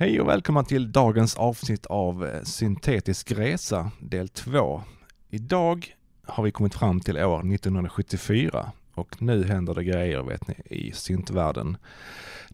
[0.00, 4.82] Hej och välkomna till dagens avsnitt av eh, Syntetisk resa del 2.
[5.30, 5.94] Idag
[6.26, 10.92] har vi kommit fram till år 1974 och nu händer det grejer vet ni i
[10.92, 11.76] syntvärlden.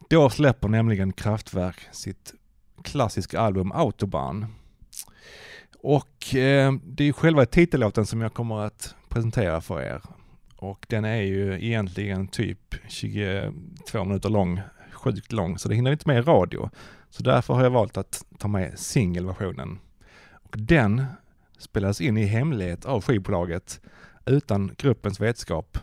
[0.09, 2.35] Då släpper nämligen Kraftwerk sitt
[2.83, 4.47] klassiska album Autobahn.
[5.79, 10.03] Och eh, det är själva titellåten som jag kommer att presentera för er.
[10.57, 14.61] Och den är ju egentligen typ 22 minuter lång,
[15.07, 16.71] sjukt lång, så det hinner inte med i radio.
[17.11, 19.79] Så därför har jag valt att ta med singelversionen.
[20.33, 21.05] Och den
[21.59, 23.81] spelades in i hemlighet av skivbolaget
[24.27, 25.79] utan gruppens vetskap.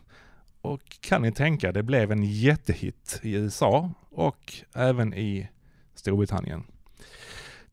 [0.61, 5.49] Och kan ni tänka, det blev en jättehit i USA och även i
[5.95, 6.63] Storbritannien.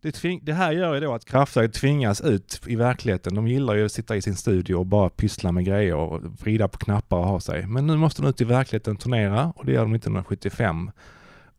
[0.03, 3.35] Det, det här gör ju då att Kraftwerk tvingas ut i verkligheten.
[3.35, 6.69] De gillar ju att sitta i sin studio och bara pyssla med grejer och vrida
[6.69, 7.67] på knappar och ha sig.
[7.67, 10.91] Men nu måste de ut i verkligheten turnera och det gör de 1975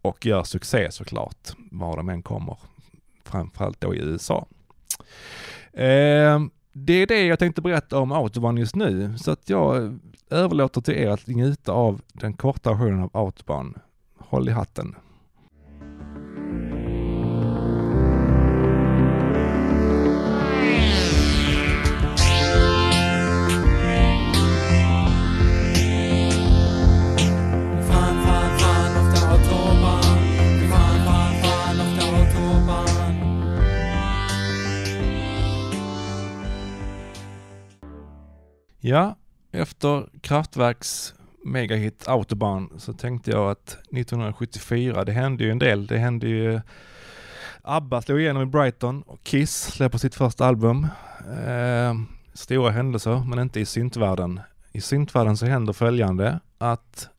[0.02, 2.58] och gör succé såklart, var de än kommer.
[3.24, 4.48] Framförallt då i USA.
[5.74, 6.40] Eh,
[6.74, 10.00] det är det jag tänkte berätta om Autobahn just nu, så att jag
[10.30, 13.78] överlåter till er att njuta av den korta versionen av Autobahn.
[14.18, 14.96] Håll i hatten.
[38.84, 39.16] Ja,
[39.52, 45.88] efter Kraftwerks megahit Autobahn så tänkte jag att 1974, det hände ju en del.
[45.88, 46.62] Det hände ju
[47.62, 50.88] ABBA slog igenom i Brighton och Kiss släpper sitt första album.
[51.48, 51.96] Eh,
[52.34, 54.40] stora händelser, men inte i syntvärlden.
[54.72, 57.10] I syntvärlden så händer följande att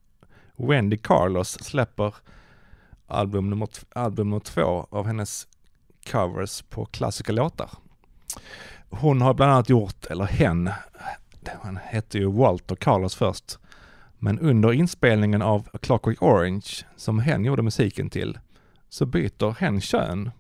[0.57, 2.15] Wendy Carlos släpper
[3.07, 5.47] album nummer, album nummer två av hennes
[6.11, 7.71] covers på klassiska låtar.
[8.91, 10.71] Hon har bland annat gjort, eller hen,
[11.63, 13.59] han hette ju Walter Carlos först,
[14.19, 16.67] men under inspelningen av A Clockwork Orange,
[16.97, 18.39] som hen gjorde musiken till,
[18.89, 20.31] så byter hen kön.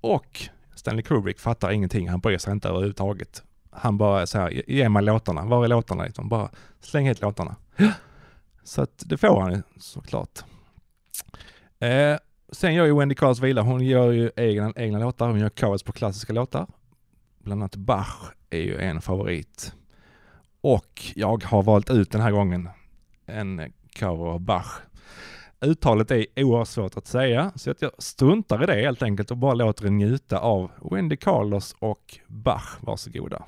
[0.00, 0.40] Och
[0.74, 3.42] Stanley Kubrick fattar ingenting, han bryr sig inte överhuvudtaget.
[3.70, 6.04] Han bara säger, ge mig låtarna, var är låtarna?
[6.04, 7.56] Liksom, bara släng hit låtarna.
[8.64, 10.44] Så att det får han ju såklart.
[11.78, 12.16] Eh,
[12.52, 15.82] sen gör ju Wendy Carlos vila, hon gör ju egna, egna låtar, hon gör covers
[15.82, 16.66] på klassiska låtar.
[17.38, 19.74] Bland annat Bach är ju en favorit.
[20.66, 22.68] Och jag har valt ut den här gången
[23.26, 24.66] en cover av Bach.
[25.60, 29.36] Uttalet är oerhört svårt att säga, så att jag struntar i det helt enkelt och
[29.36, 32.78] bara låter er njuta av Wendy Carlos och Bach.
[32.80, 33.44] Varsågoda.